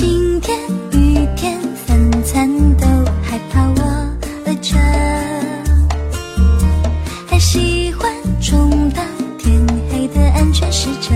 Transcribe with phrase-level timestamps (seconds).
[0.00, 0.58] 晴天
[0.92, 2.86] 雨天，三餐都
[3.22, 3.82] 害怕我
[4.46, 4.78] 饿着，
[7.28, 8.10] 还喜欢
[8.40, 9.04] 充当
[9.36, 9.60] 天
[9.92, 11.14] 黑的安全使者。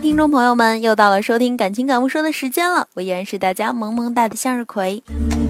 [0.00, 5.02] 听众朋友们，又到了收听《感情感悟说》的时间了，我依然是大家萌萌哒的向日葵。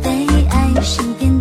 [0.03, 0.11] 被
[0.51, 1.38] 爱心便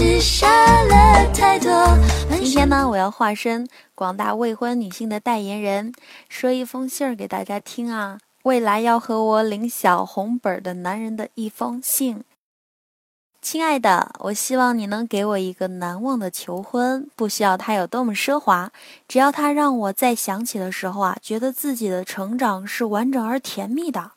[0.00, 0.48] 吃下
[0.84, 1.70] 了太多。
[2.30, 5.92] 今天呢，我要化身广大未婚女性的代言人，
[6.26, 8.18] 说一封信儿给大家听啊。
[8.44, 12.24] 未来要和我领小红本的男人的一封信。
[13.42, 18.72] 亲爱的，我希望你能给我一个难忘的求婚，不需要它有多么奢华，
[19.06, 24.12] 只要它让我在想起的时候啊，觉得自己的成长是完整而甜蜜的。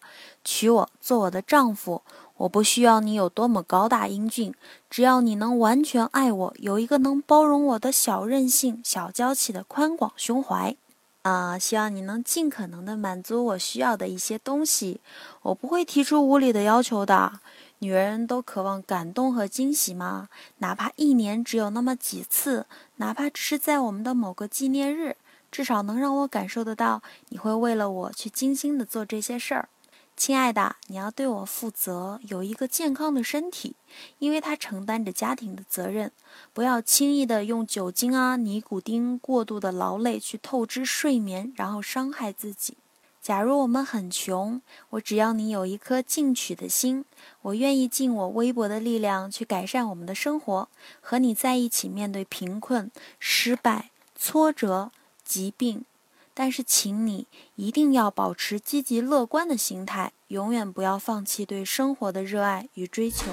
[0.45, 2.03] 娶我做我的丈夫，
[2.43, 4.53] 我不需要你有多么高大英俊，
[4.89, 10.75] 只要你能完全爱我，有一个能包容我的小任性、小娇气的宽广胸怀。
[11.21, 14.99] 啊，希望你能尽可能的满足我需要的一些东西，
[15.43, 17.39] 我不会提出无理的要求的。
[17.79, 20.27] 女人都渴望感动和惊喜吗？
[20.57, 22.65] 哪怕一年只有那么几次，
[22.97, 25.15] 哪怕只是在我们的某个纪念日，
[25.49, 29.69] 至少能让我感受得到你会为了我去精心的做这些事儿。
[30.15, 33.75] 亲爱的，你要对我负责，有一个健康的身体，
[34.19, 36.11] 因为它承担着家庭的责任。
[36.53, 42.77] 不要轻易的用酒精啊、尼古丁、过度的劳累去透支睡眠，然后伤害自己。
[43.21, 47.05] 假如我们很穷，我只要你有一颗进取的心，
[47.41, 50.69] 我愿意尽我微薄的力量去改善我们的生活，
[51.01, 54.91] 和你在一起面对贫困、失败、挫折、
[55.25, 55.85] 疾病。
[56.33, 63.25] 但是，请你一定要保持积极乐观的心态，永远不要放弃对生活的热爱与追求。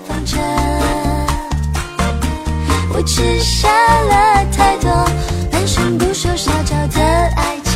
[2.93, 3.69] 我吃下
[4.03, 4.91] 了太多
[5.51, 7.01] 半生不熟小脚的
[7.37, 7.71] 爱情。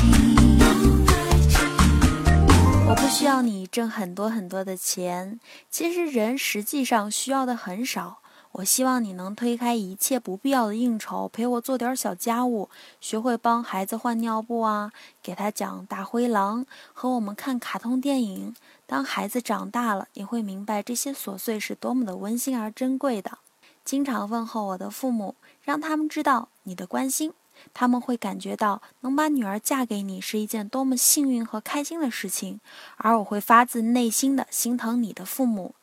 [2.87, 8.19] 我不需要你挣很多很多的钱，其实人实际上需要的很少。
[8.55, 12.71] 我希望你能推开一切不必要的应酬，陪我做点小家务，
[13.01, 18.55] 学会帮孩子换尿布啊，给他讲大灰狼，和我们看卡通电影。
[18.87, 23.39] 当孩子长大了，你会明白这些琐碎是多么的温馨而珍贵的。
[23.85, 27.33] 经常问候我的父母，让他们知道你的关心。
[27.73, 32.61] 他们会感觉到能把女儿嫁给你是一件多么幸运和开心的事情，
[32.99, 35.75] 而我会发自内心的心疼你的父母。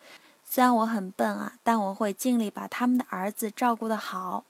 [0.53, 4.44] 虽然我很笨啊，但我会尽力把他们的儿子照顾得好。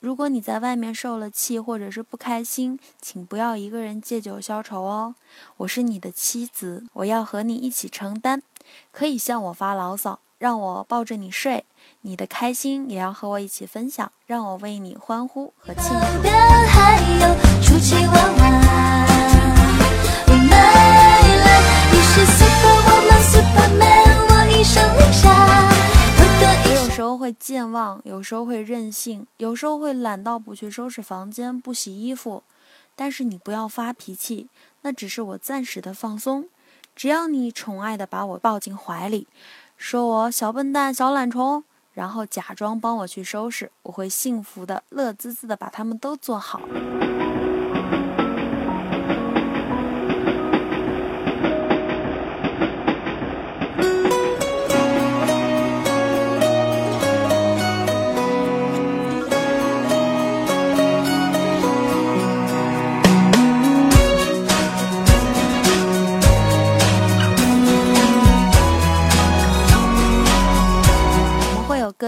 [0.00, 5.14] 如果你在外面受了气或者是不开心，请不要一个人借酒消愁哦。
[5.58, 8.42] 我是你的妻子，我要和你一起承担。
[8.90, 11.64] 可以向我发牢骚，让我抱着你睡。
[12.00, 16.28] 你的开心也要和我一起分享，让我为你欢呼和庆祝。
[27.40, 32.42] 健忘，有时候会任性，有时候会懒到不去收拾房间、不洗衣服。
[32.94, 34.48] 但是你不要发脾气，
[34.82, 36.50] 那只是我暂时的放松。
[36.94, 39.26] 只要你宠爱的把我抱进怀里，
[39.78, 41.64] 说我小笨蛋、小懒虫，
[41.94, 46.60] 然后假装帮我去收拾，我会幸福的、乐滋滋的把它们都做好。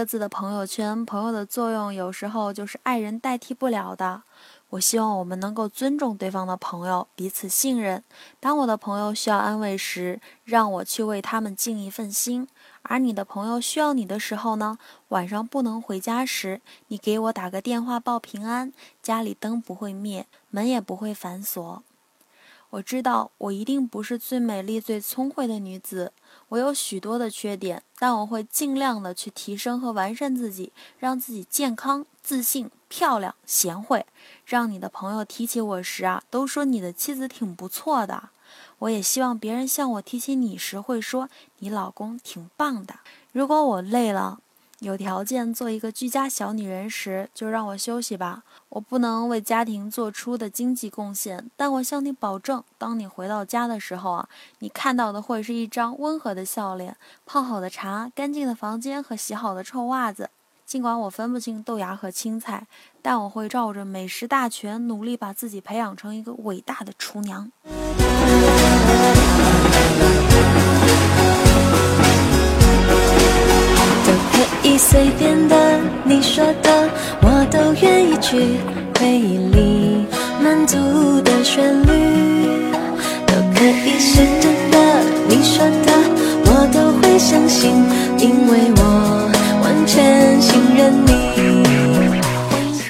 [0.03, 4.23] 各自的朋友圈，朋友的作用有时候就是爱人代替不了的。
[4.71, 8.03] 我希望我们能够尊重对方的朋友，彼此信任。
[8.41, 12.45] 当我的朋友需要安慰时，让我去为他们尽一份心；
[12.81, 14.77] 而你的朋友需要你的时候呢，
[15.07, 16.59] 晚上不能回家时，
[16.89, 21.81] 你给我打个电话报平安，家里灯不会灭，门也不会反锁。
[22.73, 26.11] 我知道我一定不是最美丽、最聪慧的女子，
[26.49, 34.03] 我有许多的缺点，但我会尽量的去提升和完善自己，让自己健康、自信、漂亮、贤惠，
[34.43, 38.29] 让你的朋友提起我时啊，都说你的妻子挺不错的。
[38.79, 41.29] 我也希望别人向我提起你时，会说
[41.59, 42.95] 你老公挺棒的。
[43.31, 44.39] 如果我累了，
[44.83, 48.43] 有条件做一个居家小女人时，就让我休息吧。
[48.67, 54.27] 我不能为家庭做出的经济贡献，但我向你保证，当你回到家的时候啊，
[54.59, 60.29] 你看到的会是一张温和的笑脸、泡好的茶、干净的房间和洗好的臭袜子。
[60.65, 62.67] 尽管我分不清豆芽和青菜，
[63.01, 67.51] 但我会照着美食大全，努力把自己培养成一个伟大的厨娘。
[74.93, 75.55] 随便的
[76.03, 76.87] 你说的
[77.23, 78.37] 我都愿意去
[78.99, 80.05] 回忆里
[80.39, 80.77] 满足
[81.21, 81.87] 的旋律。
[83.25, 84.77] 都可以是真的
[85.27, 85.91] 你说的
[86.45, 87.71] 我都会相信
[88.19, 89.31] 因为我
[89.63, 91.92] 完全信任你。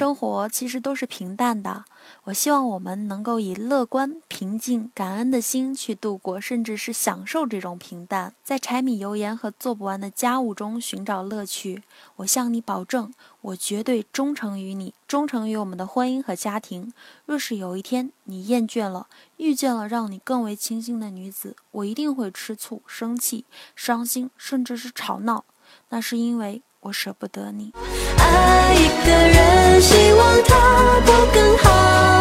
[0.04, 1.86] 生活其实都是平淡的。
[2.24, 11.82] 我希望我们能够以乐观、平静、感恩的心去度过，甚至是享受这种平淡，在柴米油盐和做不完的家务中寻找乐趣。
[12.16, 16.92] 我向你保证，我绝对忠诚于你，忠诚于我们的婚姻和家庭。
[17.24, 19.06] 若是有一天你厌倦了，
[19.38, 25.46] 遇见了让你更为倾心的女子，我一定会吃醋、生气、伤心，甚至是吵闹。
[25.88, 27.72] 那是因为我舍不得你。
[28.18, 32.20] 爱一个人，希望他过更好。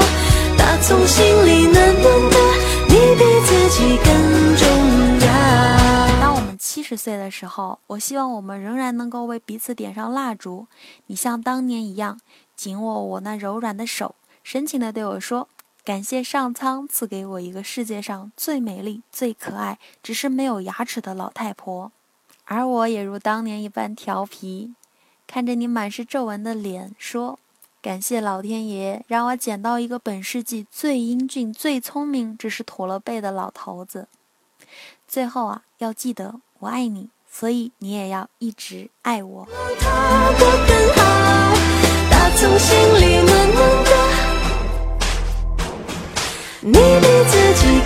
[0.58, 2.38] 打从心里暖暖的，
[2.88, 4.66] 你比自己更重
[5.20, 5.28] 要。
[6.22, 10.68] 当我们七十岁的时候，我希望我们仍然能够为彼此点上蜡烛。
[11.08, 12.20] 你像当年一样，
[12.56, 15.50] 紧握我那柔软的手，深情的对我说
[15.84, 21.92] ：“感谢上苍赐给我一个世界上最美丽、最可爱，只是没有牙齿的老太婆。”
[22.46, 24.74] 而我也如当年一般调皮。
[25.26, 27.40] 看着你满是皱纹的脸，说
[27.82, 34.08] ：“感谢老天爷，让我捡到一个本世纪最英俊、最聪明，只是驼了背的老头子。”
[35.08, 39.48] 最后啊，要记得我爱你，所以你也要一直爱我。
[46.66, 47.82] 你比自己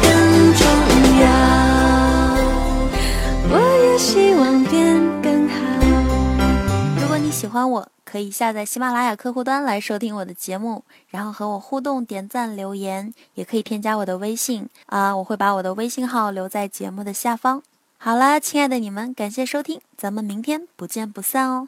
[7.38, 17.62] 喜欢我，可以下载喜马拉雅客户端来收听我的节目，然后和我互动、点赞、留言，也可以添加我的微信啊，我会把我的微信号留在节目的下方。
[18.00, 21.68] 好啦，亲爱的你们，感谢收听，咱们明天不见不散哦。